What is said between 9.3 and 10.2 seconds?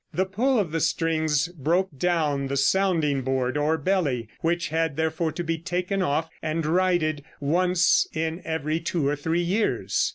years.